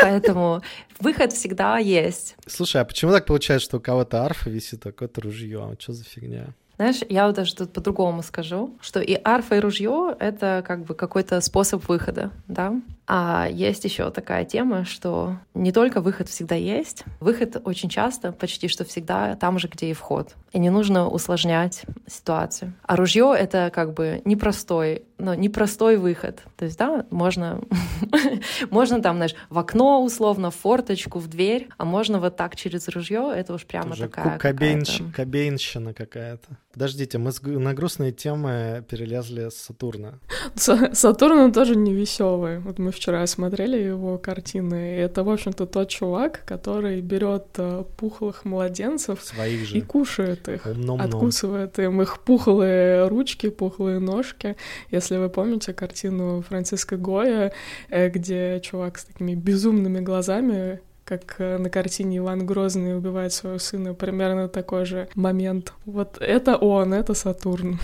[0.00, 0.62] поэтому
[1.00, 2.36] выход всегда есть.
[2.46, 5.58] Слушай, а почему так получается, что у кого-то арфа висит, а у кого-то ружье?
[5.72, 6.46] А что за фигня?
[6.76, 10.94] Знаешь, я вот даже тут по-другому скажу, что и арфа, и ружье— это как бы
[10.94, 12.72] какой-то способ выхода, да?
[13.06, 18.66] А есть еще такая тема, что не только выход всегда есть, выход очень часто, почти
[18.68, 20.34] что всегда там же, где и вход.
[20.52, 22.72] И не нужно усложнять ситуацию.
[22.82, 26.42] А ружье— это как бы непростой, но непростой выход.
[26.56, 27.60] То есть, да, можно,
[28.70, 32.88] можно там, знаешь, в окно условно, в форточку, в дверь, а можно вот так через
[32.88, 36.48] ружье, это уж прямо Уже такая кобейнщ- какая-то- Кобейнщина какая-то.
[36.72, 40.14] Подождите, мы с на грустные темы перелезли с Сатурна.
[40.54, 42.58] Са- Сатурн тоже не веселый.
[42.60, 44.96] Вот мы вчера смотрели его картины.
[44.96, 49.80] И это, в общем-то, тот чувак, который берет э, пухлых младенцев Своих и же.
[49.82, 50.66] кушает их.
[50.66, 51.00] Ум-ном-ном.
[51.06, 54.56] Откусывает им их пухлые ручки, пухлые ножки.
[54.90, 57.52] Если вы помните картину Франциска Гоя,
[57.90, 63.58] э, где чувак с такими безумными глазами как э, на картине Иван Грозный убивает своего
[63.58, 65.74] сына, примерно такой же момент.
[65.84, 67.78] Вот это он, это Сатурн.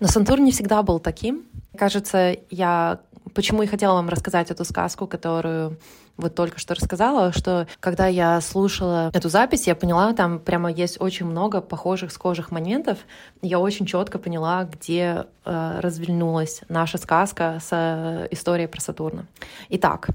[0.00, 1.44] Но Сатурн не всегда был таким.
[1.76, 3.00] Кажется, я
[3.34, 5.78] почему и хотела вам рассказать эту сказку, которую
[6.16, 11.00] вот только что рассказала, что когда я слушала эту запись, я поняла, там прямо есть
[11.00, 12.98] очень много похожих, схожих моментов.
[13.40, 19.26] Я очень четко поняла, где э, развернулась наша сказка с э, историей про Сатурна.
[19.68, 20.08] Итак,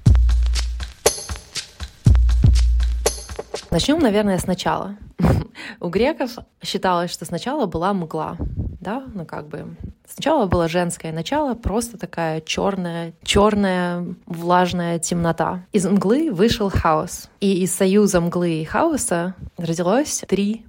[3.74, 4.96] начнем, наверное, сначала.
[5.80, 8.36] У греков считалось, что сначала была мгла,
[8.80, 9.74] да, ну как бы
[10.06, 15.64] сначала было женское начало, просто такая черная, черная влажная темнота.
[15.72, 20.64] Из мглы вышел хаос, и из союза мглы и хаоса родилось три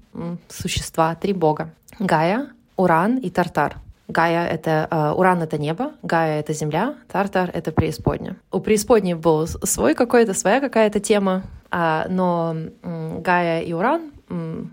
[0.50, 3.76] существа, три бога: Гая, Уран и Тартар.
[4.08, 4.88] Гая— это...
[4.90, 8.38] э, Уран— это небо, Гая— это земля, Тартар— это преисподня.
[8.52, 14.12] У преисподней был свой какой-то, своя какая-то тема, а, но м, Гая и Уран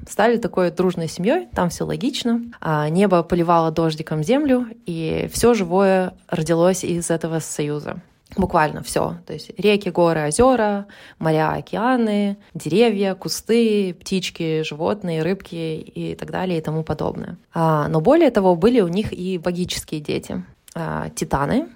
[0.08, 2.40] стали такой дружной семьей, там все логично.
[2.60, 8.00] А, Небо поливало дождиком землю, и все живое родилось из этого союза.
[8.36, 9.18] Буквально все.
[9.26, 10.86] То есть реки, горы, озера,
[11.18, 17.36] моря, океаны, деревья, кусты, птички, животные, рыбки и так далее и тому подобное.
[17.52, 20.44] А, но более того, были у них и магические дети.
[20.74, 21.68] А, титаны,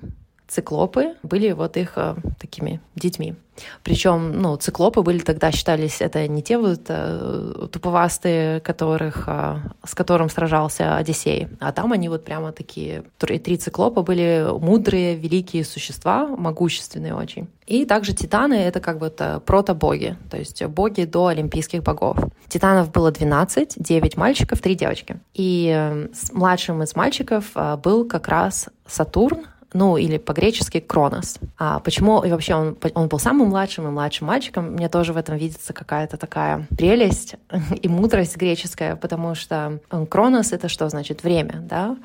[0.48, 3.34] циклопы были вот их а, такими детьми.
[3.82, 9.94] Причем, ну, циклопы были тогда считались, это не те вот э, туповастые, которых, э, с
[9.94, 15.64] которым сражался Одиссей, а там они вот прямо такие, три, три циклопа были мудрые, великие
[15.64, 17.48] существа, могущественные очень.
[17.66, 22.18] И также титаны— это как бы прото-боги, то есть боги до олимпийских богов.
[22.48, 25.20] Титанов было 12, 9 мальчиков, 3 девочки.
[25.34, 31.38] И э, младшим из мальчиков э, был как раз Сатурн, ну или по-гречески Кронос.
[31.58, 34.72] А почему и вообще он, он был самым младшим и младшим мальчиком?
[34.72, 37.36] Мне тоже в этом видится какая-то такая прелесть
[37.82, 41.22] и мудрость греческая, потому что Кронос— это что значит?
[41.22, 41.96] Время, да?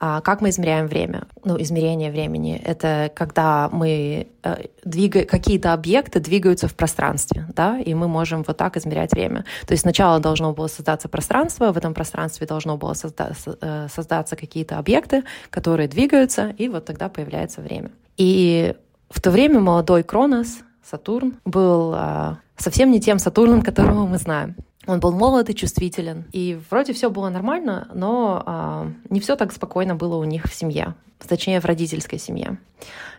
[0.00, 1.26] А как мы измеряем время?
[1.44, 7.94] Ну, измерение времени— это когда мы э, двигаем, какие-то объекты двигаются в пространстве, да, и
[7.94, 9.44] мы можем вот так измерять время.
[9.66, 14.36] То есть сначала должно было создаться пространство, в этом пространстве должно было созда- э, создаться
[14.36, 17.90] какие-то объекты, которые двигаются, и вот тогда появляется время.
[18.16, 18.76] И
[19.10, 20.58] в то время молодой Кронос,
[20.88, 24.54] Сатурн, был э, совсем не тем Сатурном, которого мы знаем.
[24.88, 26.24] Он был молод и чувствителен.
[26.32, 30.54] И вроде все было нормально, но а, не все так спокойно было у них в
[30.54, 30.94] семье,
[31.28, 32.56] точнее в родительской семье.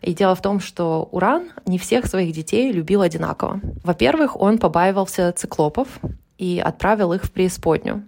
[0.02, 3.62] И дело в том, что Уран не всех своих детей любил одинаково.
[3.84, 5.88] Во-первых, он побаивался циклопов
[6.40, 8.04] и отправил их в преисподнюю.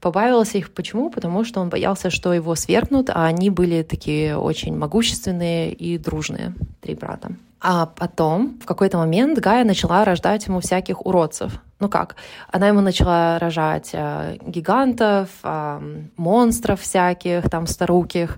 [0.00, 1.10] Побаивался их почему?
[1.10, 6.54] Потому что он боялся, что его свергнут, а они были такие очень могущественные и дружные,
[6.80, 7.36] три брата.
[7.66, 11.62] А потом, в какой-то момент, Гая начала рождать ему всяких уродцев.
[11.80, 12.16] Ну как?
[12.52, 15.80] Она ему начала рожать э, гигантов, э,
[16.18, 18.36] монстров всяких, там, старуких.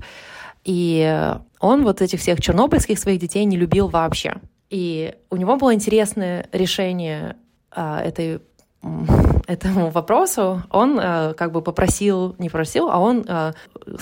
[0.62, 4.36] И он вот этих всех чернобыльских своих детей не любил вообще.
[4.70, 7.34] И у него было интересное решение
[7.74, 8.40] э, этой
[9.46, 13.52] этому вопросу, он э, как бы попросил, не просил, а он э,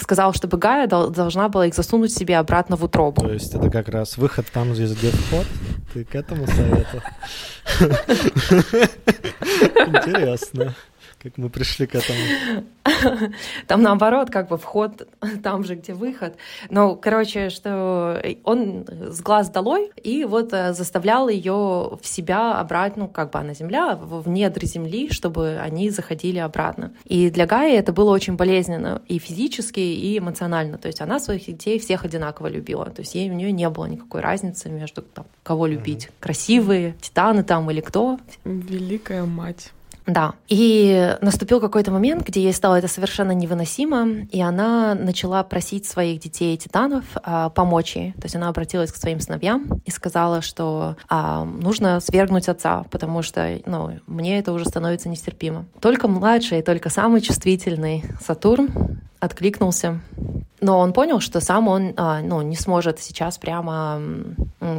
[0.01, 3.23] сказал, чтобы Гая дол- должна была их засунуть себе обратно в утробу.
[3.23, 5.47] То есть это как раз выход там, где вход?
[5.93, 7.03] Ты к этому совету?
[9.87, 10.75] Интересно
[11.25, 12.19] как мы пришли к этому.
[13.67, 15.09] Там наоборот, как бы вход
[15.43, 16.37] там же, где выход.
[16.69, 21.53] Но, короче, что он с глаз долой и вот э, заставлял ее
[22.01, 26.93] в себя обратно, ну, как бы она земля, в недр земли, чтобы они заходили обратно.
[27.07, 30.77] И для Гаи это было очень болезненно и физически, и эмоционально.
[30.77, 32.85] То есть она своих детей всех одинаково любила.
[32.91, 36.11] То есть ей у нее не было никакой разницы между там, кого любить.
[36.21, 38.19] Красивые, титаны там или кто.
[38.45, 39.73] Великая мать.
[40.07, 40.35] Да.
[40.49, 46.21] И наступил какой-то момент, где ей стало это совершенно невыносимо, и она начала просить своих
[46.21, 48.12] детей титанов а, помочь ей.
[48.12, 53.23] То есть она обратилась к своим сыновьям и сказала, что а, нужно свергнуть отца, потому
[53.23, 55.67] что ну, мне это уже становится нестерпимо.
[55.81, 60.01] Только младший, только самый чувствительный Сатурн откликнулся
[60.65, 64.01] но он понял, что сам он а, ну, не сможет сейчас прямо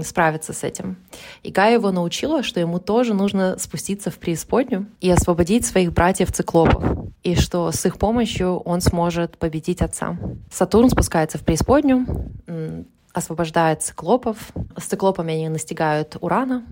[0.03, 0.97] справиться с этим.
[1.43, 6.83] И Гая его научила, что ему тоже нужно спуститься в преисподнюю и освободить своих братьев-циклопов,
[7.21, 10.17] и что с их помощью он сможет победить отца.
[10.51, 12.07] Сатурн спускается в преисподнюю,
[13.13, 14.37] освобождает циклопов.
[14.75, 16.65] С циклопами они настигают Урана.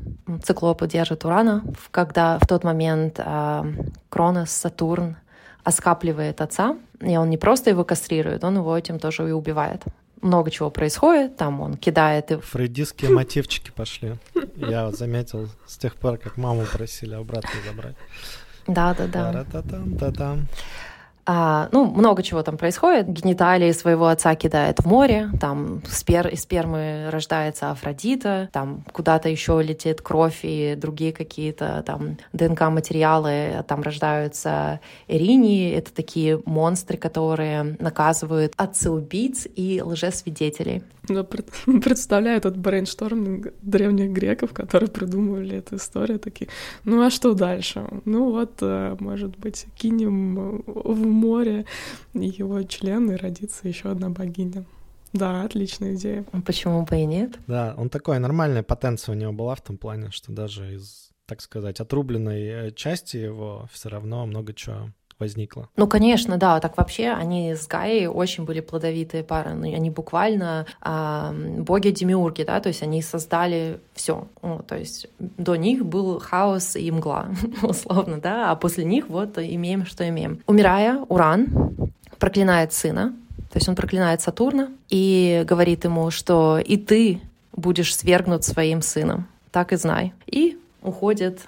[0.44, 1.64] Циклопы держат Урана.
[1.92, 3.64] Когда в тот момент э,
[4.10, 5.18] Кронос, Сатурн
[5.64, 9.84] оскапливает отца, и он не просто его кастрирует, он его этим тоже и убивает.
[10.22, 12.32] Много чего происходит, там он кидает...
[12.32, 12.38] И...
[12.38, 14.16] Фрейдистские мотивчики пошли.
[14.56, 17.96] Я заметил с тех пор, как маму просили обратно забрать.
[18.68, 19.46] Да-да-да.
[19.52, 20.48] Та-та-там,
[21.26, 23.08] а, ну, много чего там происходит.
[23.08, 29.62] Гениталии своего отца кидает в море, там спер, из спермы рождается Афродита, там куда-то еще
[29.62, 38.54] летит кровь и другие какие-то там ДНК-материалы, там рождаются Эринии, это такие монстры, которые наказывают
[38.58, 40.84] отцеубийц и лжесвидетелей.
[41.10, 41.24] Я
[41.84, 46.50] представляю этот brainstorming древних греков, которые придумывали эту историю, такие,
[46.86, 47.86] ну а что дальше?
[48.06, 51.66] Ну вот, э, может быть, кинем в море
[52.14, 54.66] его члены, родится еще одна богиня.
[55.14, 56.26] Да, отличная идея.
[56.46, 57.38] Почему бы и нет?
[57.48, 61.42] Да, он такой, нормальная потенция у него была в том плане, что даже из, так
[61.42, 65.70] сказать, отрубленной э, части его все равно много чего возникло.
[65.76, 66.60] Ну, конечно, да.
[66.60, 69.54] Так вообще они с Гаей очень были плодовитые пары.
[69.54, 74.28] Ну, они буквально э, боги-демиурги, да, то есть они создали все.
[74.68, 77.28] То есть до них был хаос и мгла,
[77.64, 80.42] условно, да, а после них вот имеем, что имеем.
[80.48, 81.76] Умирая, Уран
[82.20, 83.14] проклинает сына,
[83.52, 87.22] то есть он проклинает Сатурна и говорит ему, что и ты
[87.56, 89.28] будешь свергнут своим сыном.
[89.52, 90.14] Так и знай.
[90.26, 91.42] И уходит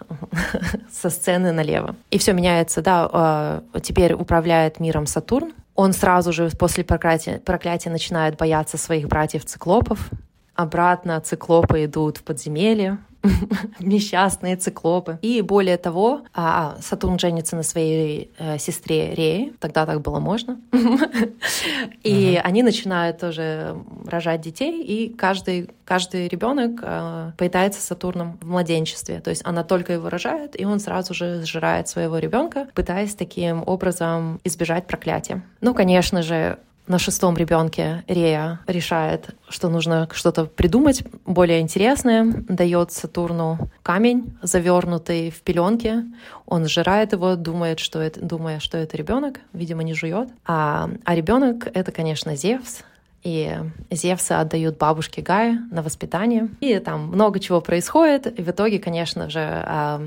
[0.91, 1.95] со сцены налево.
[2.11, 5.53] И все меняется, да, э, теперь управляет миром Сатурн.
[5.75, 10.09] Он сразу же после проклятия, проклятия начинает бояться своих братьев-циклопов.
[10.55, 12.97] Обратно циклопы идут в подземелье,
[13.79, 15.19] несчастные циклопы.
[15.21, 20.19] И более того, а, а, Сатурн женится на своей э, сестре Рее, тогда так было
[20.19, 20.59] можно.
[22.03, 29.19] И они начинают тоже рожать детей, и каждый, каждый ребенок э, поедается Сатурном в младенчестве.
[29.21, 33.63] То есть она только его рожает, и он сразу же сжирает своего ребенка, пытаясь таким
[33.65, 35.43] образом избежать проклятия.
[35.61, 42.91] Ну, конечно же, на шестом ребенке Рея решает, что нужно что-то придумать более интересное, дает
[42.91, 46.03] Сатурну камень, завернутый в пеленки.
[46.45, 50.29] Он сжирает его, думает, что это, думая, что это ребенок, видимо, не жует.
[50.45, 52.83] А, а ребенок это, конечно, Зевс,
[53.23, 53.57] и
[53.89, 56.47] Зевса отдают бабушке Гае на воспитание.
[56.59, 58.27] И там много чего происходит.
[58.39, 60.01] И в итоге, конечно же, а,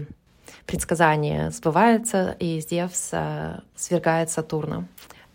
[0.67, 4.85] предсказание сбывается, и Зевс а, свергает Сатурна.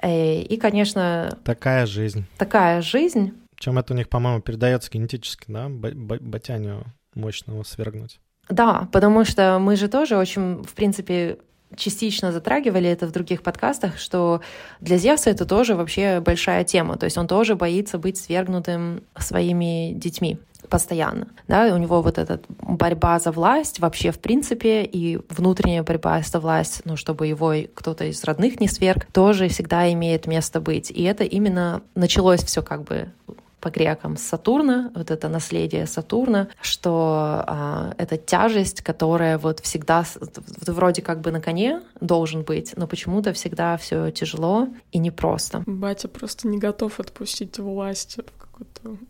[0.04, 1.40] Э, и, конечно...
[1.46, 2.26] Такая жизнь.
[2.38, 3.34] Такая жизнь.
[3.56, 5.70] Чем это у них, по-моему, передается генетически, да?
[5.70, 6.84] Батяню
[7.16, 8.20] мощного свергнуть.
[8.50, 11.38] Да, потому что мы же тоже очень, в принципе,
[11.76, 14.42] частично затрагивали это в других подкастах, что
[14.80, 16.98] для Зевса это тоже вообще большая тема.
[16.98, 21.28] То есть он тоже боится быть свергнутым своими детьми постоянно.
[21.48, 26.40] Да, у него вот эта борьба за власть вообще в принципе и внутренняя борьба за
[26.40, 30.90] власть, ну, чтобы его кто-то из родных не сверг, тоже всегда имеет место быть.
[30.90, 33.12] И это именно началось все как бы
[33.64, 40.04] по грекам Сатурна, вот это наследие Сатурна, что а, это тяжесть, которая вот всегда
[40.68, 45.64] вроде как бы на коне должен быть, но почему-то всегда все тяжело и непросто.
[45.66, 48.44] Батя просто не готов отпустить власть в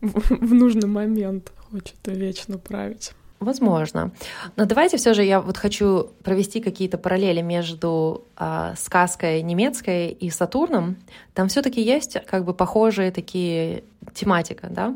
[0.00, 3.12] в нужный момент, хочет вечно править.
[3.44, 4.10] Возможно.
[4.56, 10.30] Но давайте все же я вот хочу провести какие-то параллели между э, сказкой немецкой и
[10.30, 10.96] Сатурном.
[11.34, 14.94] Там все-таки есть как бы похожие такие тематика, да?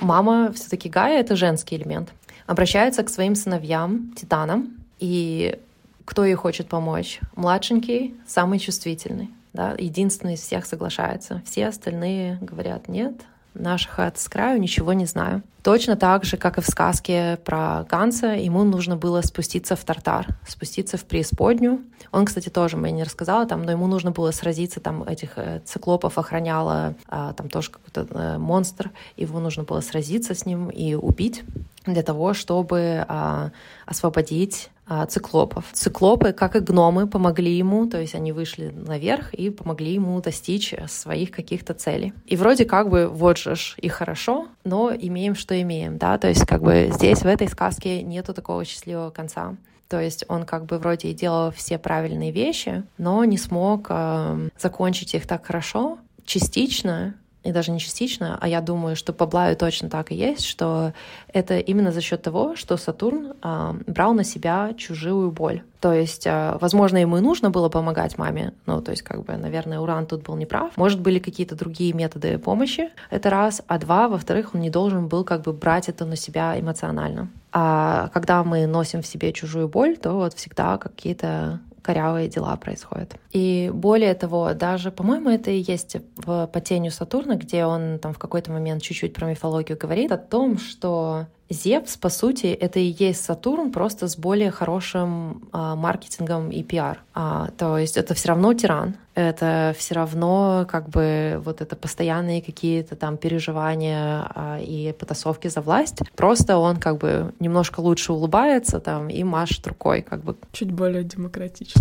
[0.00, 2.08] Мама все-таки Гая это женский элемент.
[2.46, 5.58] Обращается к своим сыновьям, титанам, и
[6.06, 7.20] кто ей хочет помочь?
[7.34, 9.28] Младшенький, самый чувствительный.
[9.52, 11.42] Да, единственный из всех соглашается.
[11.44, 13.14] Все остальные говорят нет,
[13.58, 15.42] наших от с краю ничего не знаю.
[15.62, 20.28] Точно так же, как и в сказке про Ганса, ему нужно было спуститься в Тартар,
[20.46, 21.80] спуститься в преисподнюю.
[22.12, 25.60] Он, кстати, тоже мне не рассказала, там, но ему нужно было сразиться, там этих э,
[25.64, 30.94] циклопов охраняла, а, там тоже какой-то э, монстр, его нужно было сразиться с ним и
[30.94, 31.42] убить
[31.84, 33.50] для того, чтобы а,
[33.86, 34.70] освободить
[35.08, 35.64] циклопов.
[35.72, 40.74] Циклопы, как и гномы, помогли ему, то есть они вышли наверх и помогли ему достичь
[40.88, 42.12] своих каких-то целей.
[42.26, 46.28] И вроде как бы вот же ж и хорошо, но имеем, что имеем, да, то
[46.28, 49.56] есть как бы здесь в этой сказке нету такого счастливого конца.
[49.88, 54.48] То есть он как бы вроде и делал все правильные вещи, но не смог э,
[54.58, 57.14] закончить их так хорошо, частично,
[57.46, 60.92] и даже не частично, а я думаю, что по Блаю точно так и есть, что
[61.32, 65.62] это именно за счет того, что Сатурн э, брал на себя чужую боль.
[65.80, 69.36] То есть, э, возможно, ему и нужно было помогать маме, ну, то есть, как бы,
[69.36, 70.76] наверное, Уран тут был неправ.
[70.76, 73.62] Может, были какие-то другие методы помощи, это раз.
[73.68, 77.28] А два, во-вторых, он не должен был как бы брать это на себя эмоционально.
[77.52, 83.14] А когда мы носим в себе чужую боль, то вот всегда какие-то корявые дела происходят.
[83.30, 88.12] И более того, даже, по-моему, это и есть в «По тенью Сатурна», где он там
[88.12, 92.94] в какой-то момент чуть-чуть про мифологию говорит о том, что Зевс, по сути, это и
[92.98, 97.02] есть Сатурн, просто с более хорошим а, маркетингом и пиар.
[97.14, 102.42] А, то есть это все равно тиран, это все равно как бы вот это постоянные
[102.42, 106.00] какие-то там переживания а, и потасовки за власть.
[106.16, 110.36] Просто он как бы немножко лучше улыбается там и машет рукой, как бы.
[110.50, 111.80] Чуть более демократично.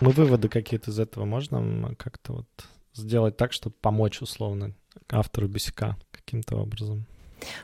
[0.00, 2.46] Мы выводы какие-то из этого можно как-то вот
[2.94, 4.74] сделать так, чтобы помочь условно
[5.10, 7.06] автору бесика каким-то образом?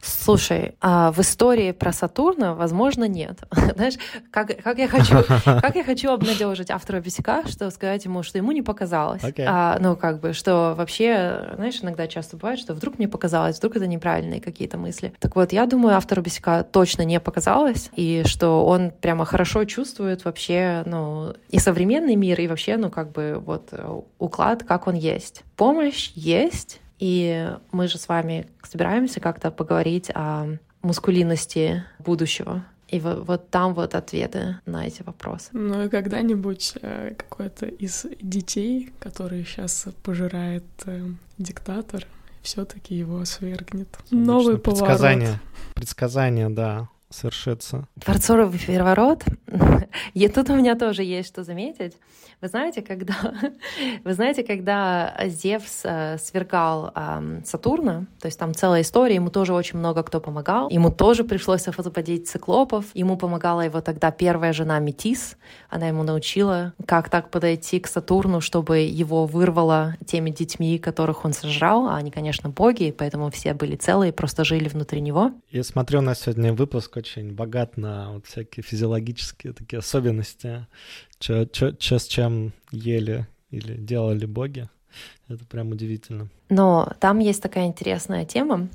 [0.01, 3.41] Слушай, а в истории про Сатурна, возможно, нет.
[3.75, 3.95] Знаешь,
[4.31, 8.53] как, как, я хочу, как я хочу обнадежить автора Бесика, что сказать ему, что ему
[8.53, 9.23] не показалось.
[9.23, 9.45] Okay.
[9.47, 13.77] А, ну, как бы, что вообще, знаешь, иногда часто бывает, что вдруг мне показалось, вдруг
[13.77, 15.13] это неправильные какие-то мысли.
[15.19, 20.25] Так вот, я думаю, автору Бесика точно не показалось, и что он прямо хорошо чувствует
[20.25, 23.73] вообще, ну, и современный мир, и вообще, ну, как бы, вот
[24.19, 25.43] уклад, как он есть.
[25.57, 32.65] Помощь есть, и мы же с вами собираемся как-то поговорить о мускулинности будущего.
[32.89, 35.49] И вот, вот там вот ответы на эти вопросы.
[35.53, 42.07] Ну и когда-нибудь э, какой-то из детей, который сейчас пожирает э, диктатор,
[42.43, 43.89] все-таки его свергнет.
[44.11, 45.75] Новый предсказание, поворот.
[45.75, 47.87] Предсказание, да совершится.
[47.97, 49.25] Дворцовый переворот.
[50.15, 51.95] И тут у меня тоже есть что заметить.
[52.41, 53.15] Вы знаете, когда,
[54.05, 59.55] вы знаете, когда Зевс э, свергал э, Сатурна, то есть там целая история, ему тоже
[59.55, 64.79] очень много кто помогал, ему тоже пришлось освободить циклопов, ему помогала его тогда первая жена
[64.79, 65.37] Метис,
[65.71, 71.33] она ему научила, как так подойти к Сатурну, чтобы его вырвало теми детьми, которых он
[71.33, 75.33] сожрал, а они, конечно, боги, поэтому все были целые, просто жили внутри него.
[75.51, 80.67] Я смотрю на сегодня выпуск очень богат на вот всякие физиологические такие особенности
[81.21, 84.69] что с чем ели или делали боги.
[85.29, 86.29] Это прям удивительно.
[86.49, 88.69] Но там есть такая интересная тема,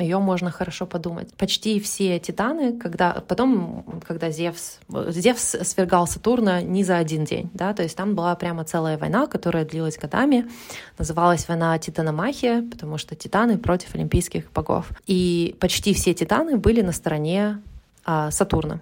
[0.00, 1.34] ее можно хорошо подумать.
[1.34, 4.78] Почти все титаны, когда потом, когда Зевс,
[5.08, 9.26] Зевс свергал Сатурна не за один день, да, то есть там была прямо целая война,
[9.26, 10.48] которая длилась годами,
[10.98, 14.90] называлась война Титаномахия, потому что титаны против олимпийских богов.
[15.06, 17.60] И почти все титаны были на стороне
[18.04, 18.80] Сатурна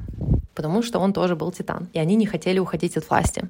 [0.59, 3.43] потому что он тоже был титан, и они не хотели уходить от власти.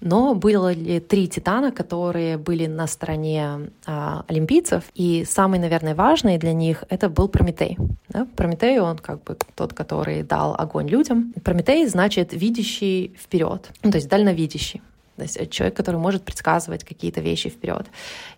[0.00, 6.36] Но было ли три титана, которые были на стороне а, олимпийцев, и самый, наверное, важный
[6.36, 7.78] для них это был Прометей.
[8.08, 8.26] Да?
[8.34, 11.32] Прометей, он как бы тот, который дал огонь людям.
[11.44, 14.82] Прометей значит видящий вперед, ну, то есть дальновидящий.
[15.14, 17.86] То есть человек, который может предсказывать какие-то вещи вперед.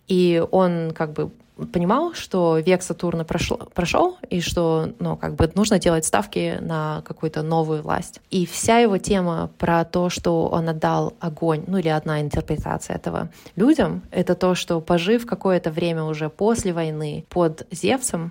[0.08, 1.30] И он как бы
[1.66, 7.02] понимал, что век Сатурна прошел, прошел и что ну, как бы нужно делать ставки на
[7.06, 8.20] какую-то новую власть.
[8.30, 13.30] И вся его тема про то, что он отдал огонь, ну или одна интерпретация этого
[13.56, 18.30] людям, это то, что пожив какое-то время уже после войны под Зевсом,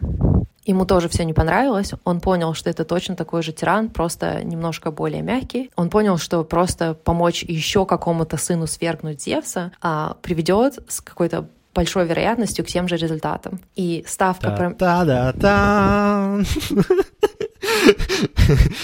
[0.70, 1.94] Ему тоже все не понравилось.
[2.04, 5.72] Он понял, что это точно такой же тиран, просто немножко более мягкий.
[5.76, 12.06] Он понял, что просто помочь еще какому-то сыну свергнуть Зевса а, приведет с какой-то большой
[12.06, 13.60] вероятностью к тем же результатам.
[13.76, 14.52] И ставка...
[14.52, 14.74] про...
[14.74, 16.42] Та-да-та!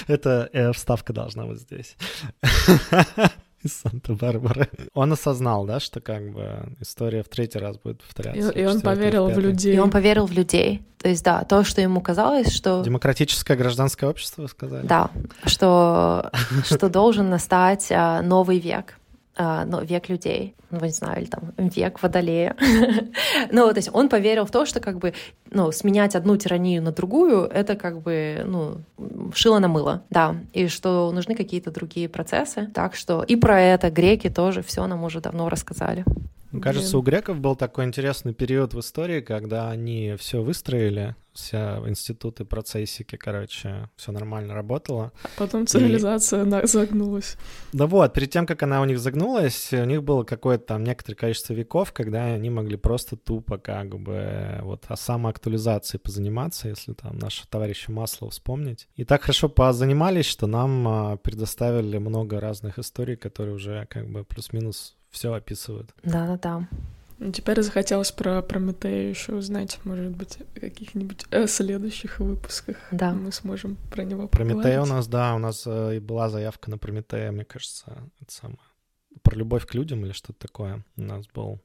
[0.07, 1.95] Это э, вставка должна быть здесь.
[3.65, 4.69] из Санта-Барбары.
[4.93, 8.51] Он осознал, да, что как бы история в третий раз будет повторяться.
[8.51, 9.75] И, и он поверил в людей.
[9.75, 10.83] И он поверил в людей.
[10.99, 12.83] То есть, да, то, что ему казалось, что...
[12.83, 14.85] Демократическое гражданское общество, вы сказали?
[14.85, 15.09] Да,
[15.45, 16.31] что,
[16.63, 18.97] что должен настать а, новый век
[19.37, 22.55] ну, век людей, ну, не знаю, или там век водолея.
[23.51, 25.13] ну, то есть он поверил в то, что как бы,
[25.51, 28.77] ну, сменять одну тиранию на другую, это как бы, ну,
[29.33, 32.69] шило на мыло, да, и что нужны какие-то другие процессы.
[32.73, 36.05] Так что и про это греки тоже все нам уже давно рассказали.
[36.61, 42.45] Кажется, у греков был такой интересный период в истории, когда они все выстроили, все институты,
[42.45, 45.11] процессики, короче, все нормально работало.
[45.23, 46.67] А потом цивилизация и...
[46.67, 47.37] загнулась.
[47.73, 51.15] Да вот, перед тем, как она у них загнулась, у них было какое-то там некоторое
[51.15, 57.19] количество веков, когда они могли просто тупо как бы вот о самоактуализации позаниматься, если там
[57.19, 58.87] нашего товарища Маслова вспомнить.
[58.95, 64.23] И так хорошо позанимались, что нам а, предоставили много разных историй, которые уже как бы
[64.23, 65.95] плюс-минус все описывают.
[66.03, 66.67] Да-да-да.
[67.19, 73.13] Ну, теперь захотелось про Прометея еще узнать, может быть, в каких-нибудь э, следующих выпусках да.
[73.13, 74.61] мы сможем про него поговорить.
[74.61, 77.85] Прометея у нас, да, у нас э, и была заявка на Прометея, мне кажется,
[78.19, 78.59] это самое.
[79.23, 81.61] Про любовь к людям или что-то такое у нас был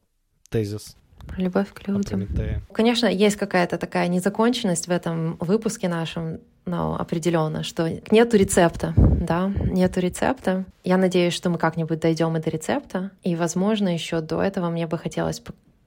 [0.48, 0.96] тезис.
[1.26, 2.28] Про любовь к людям.
[2.72, 6.40] Конечно, есть какая-то такая незаконченность в этом выпуске нашем,
[6.70, 10.64] но определенно, что нету рецепта, да, нету рецепта.
[10.84, 13.10] Я надеюсь, что мы как-нибудь дойдем и до рецепта.
[13.22, 15.42] И, возможно, еще до этого мне бы хотелось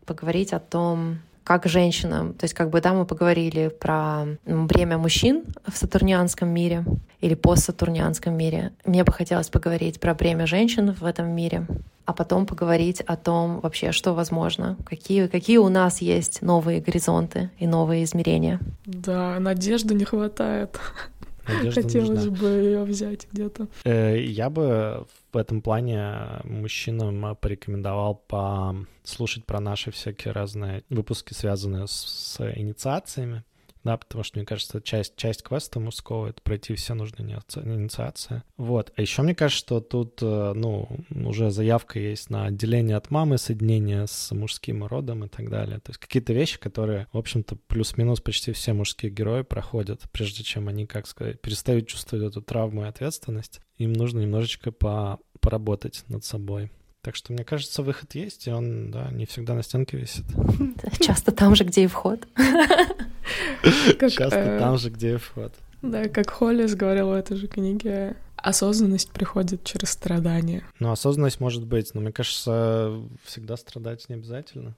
[0.05, 5.43] поговорить о том, как женщинам, то есть как бы, да, мы поговорили про бремя мужчин
[5.67, 6.85] в сатурнианском мире
[7.19, 8.71] или постсатурнианском мире.
[8.85, 11.67] Мне бы хотелось поговорить про бремя женщин в этом мире,
[12.05, 17.49] а потом поговорить о том вообще, что возможно, какие, какие у нас есть новые горизонты
[17.59, 18.59] и новые измерения.
[18.85, 20.79] Да, надежды не хватает.
[21.47, 22.31] Надежда Хотелось нужна.
[22.37, 23.67] бы ее взять где-то.
[23.83, 31.87] Э, я бы в этом плане мужчинам порекомендовал послушать про наши всякие разные выпуски, связанные
[31.87, 33.43] с инициациями
[33.83, 38.43] да, потому что, мне кажется, часть, часть квеста мужского— это пройти все нужные инициации.
[38.57, 38.93] Вот.
[38.95, 43.37] А еще мне кажется, что тут, э, ну, уже заявка есть на отделение от мамы,
[43.37, 45.79] соединение с мужским родом и так далее.
[45.79, 50.69] То есть какие-то вещи, которые, в общем-то, плюс-минус почти все мужские герои проходят, прежде чем
[50.69, 53.59] они, как сказать, перестают чувствовать эту травму и ответственность.
[53.77, 56.71] Им нужно немножечко по поработать над собой.
[57.01, 60.23] Так что, мне кажется, выход есть, и он, да, не всегда на стенке висит.
[61.01, 62.25] Часто там же, где и вход.
[63.99, 65.53] Часто э, там же, где вход.
[65.81, 70.63] Да, как Холлис говорил в этой же книге, осознанность приходит через страдания.
[70.79, 74.75] Ну, осознанность может быть, но мне кажется, всегда страдать не обязательно.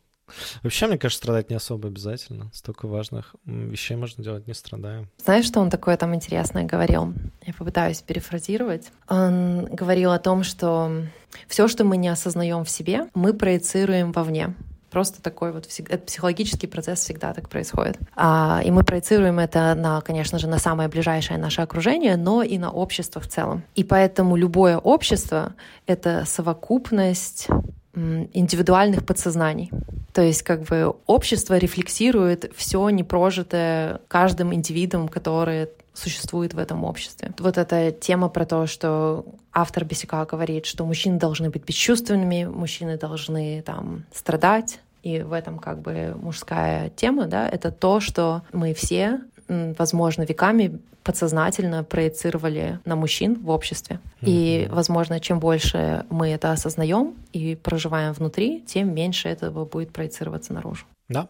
[0.64, 2.50] Вообще, мне кажется, страдать не особо обязательно.
[2.54, 5.08] Столько важных вещей можно делать, не страдая.
[5.24, 7.14] Знаешь, что он такое там интересное говорил?
[7.46, 8.92] Я попытаюсь перефразировать.
[9.08, 11.04] Он говорил о том, что
[11.48, 14.56] все, что мы не осознаем в себе, мы проецируем вовне.
[14.92, 17.98] Просто такой вот этот психологический процесс всегда так происходит.
[18.16, 22.58] А, и мы проецируем это на, конечно же, на самое ближайшее наше окружение, но и
[22.58, 23.64] на общество в целом.
[23.76, 25.54] И поэтому любое общество—
[25.86, 27.48] это совокупность
[27.94, 29.72] индивидуальных подсознаний.
[30.14, 37.32] То есть как бы общество рефлексирует все непрожитое каждым индивидом, который существует в этом обществе.
[37.40, 39.26] Вот эта тема про то, что
[39.56, 45.60] автор Бесика говорит, что мужчины должны быть бесчувственными, мужчины должны там страдать, и в этом
[45.60, 52.96] как бы мужская тема, да, это то, что мы все, возможно, веками подсознательно проецировали на
[52.96, 54.00] мужчин в обществе.
[54.22, 54.26] Mm-hmm.
[54.26, 60.52] И, возможно, чем больше мы это осознаем и проживаем внутри, тем меньше этого будет проецироваться
[60.52, 60.86] наружу.
[61.08, 61.30] Да,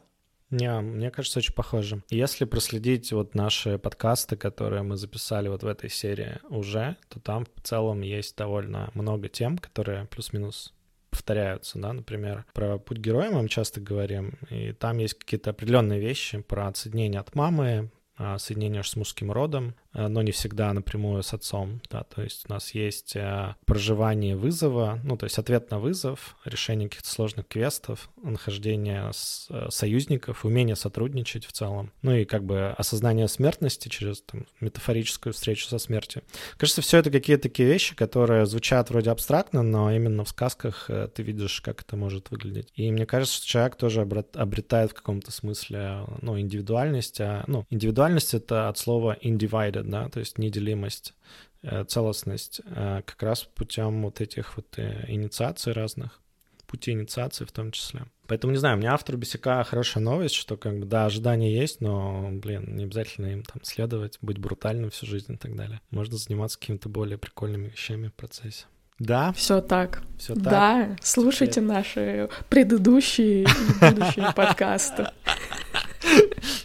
[0.56, 2.02] не, мне кажется, очень похоже.
[2.10, 7.46] Если проследить вот наши подкасты, которые мы записали вот в этой серии уже, то там
[7.56, 10.74] в целом есть довольно много тем, которые плюс-минус
[11.10, 16.42] повторяются, да, например, про путь героя мы часто говорим, и там есть какие-то определенные вещи
[16.42, 21.82] про отсоединение от мамы, а, соединение с мужским родом, но не всегда напрямую с отцом,
[21.90, 26.36] да, то есть у нас есть э, проживание вызова, ну, то есть ответ на вызов,
[26.46, 29.12] решение каких-то сложных квестов, нахождение
[29.50, 35.34] э, союзников, умение сотрудничать в целом, ну и как бы осознание смертности через там, метафорическую
[35.34, 36.24] встречу со смертью.
[36.58, 41.24] Кажется, все это какие-то такие вещи, которые звучат вроде абстрактно, но именно в сказках ты
[41.24, 42.70] видишь, как это может выглядеть.
[42.76, 48.34] И мне кажется, что человек тоже обретает в каком-то смысле, ну, индивидуальность, а, ну, индивидуальность—
[48.34, 51.14] это от слова individed, да, то есть неделимость,
[51.62, 56.22] э, целостность, э, как раз путем вот этих вот э, инициаций разных,
[56.68, 58.06] пути инициации в том числе.
[58.28, 61.80] Поэтому, не знаю, у меня автор Бесика хорошая новость, что как бы, да, ожидания есть,
[61.80, 65.80] но, блин, не обязательно им там следовать, быть брутальным всю жизнь и так далее.
[65.92, 68.66] Можно заниматься какими-то более прикольными вещами в процессе.
[68.98, 69.34] Да.
[69.34, 70.02] Все так.
[70.18, 70.44] Все так.
[70.44, 73.48] Да, слушайте наши предыдущие и
[73.82, 75.10] будущие подкасты.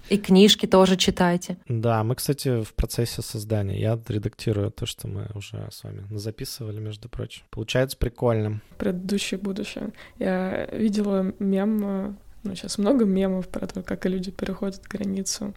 [0.09, 1.57] И книжки тоже читайте.
[1.68, 3.81] Да, мы, кстати, в процессе создания.
[3.81, 7.45] Я редактирую то, что мы уже с вами записывали, между прочим.
[7.51, 8.61] Получается прикольно.
[8.78, 9.91] Предыдущее будущее.
[10.18, 15.55] Я видела мем, ну, сейчас много мемов про то, как люди переходят границу.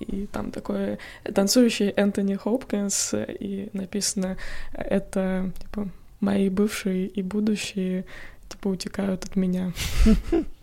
[0.00, 4.36] И там такой танцующий Энтони Хопкинс, и написано,
[4.74, 5.88] это, типа,
[6.20, 8.04] мои бывшие и будущие,
[8.48, 9.72] типа, утекают от меня.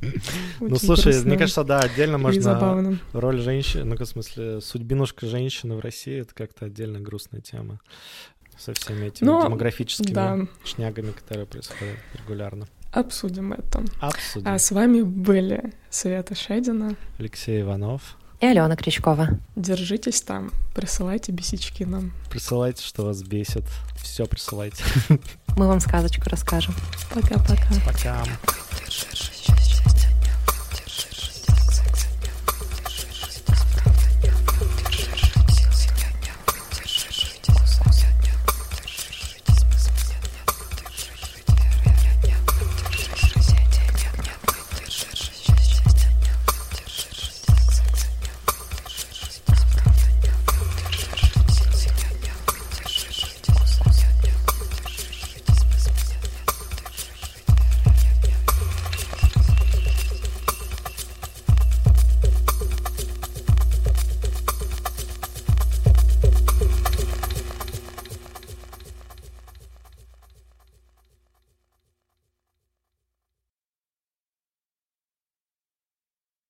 [0.60, 5.80] Ну, слушай, мне кажется, да, отдельно можно роль женщины, ну, в смысле, судьбинушка женщины в
[5.80, 7.80] России— это как-то отдельно грустная тема
[8.58, 10.38] со всеми этими Но, демографическими да.
[10.64, 12.66] шнягами, которые происходят регулярно.
[12.92, 13.84] Обсудим это.
[14.00, 14.48] Обсудим.
[14.48, 19.38] А с вами были Света Шедина, Алексей Иванов и Алена Крючкова.
[19.56, 22.12] Держитесь там, присылайте бесички нам.
[22.30, 23.64] Присылайте, что вас бесит.
[24.02, 24.82] Все присылайте.
[25.56, 26.74] Мы вам сказочку расскажем.
[27.12, 27.68] Пока-пока.
[27.84, 28.22] Пока.
[28.22, 28.28] -пока.
[28.46, 29.35] Пока.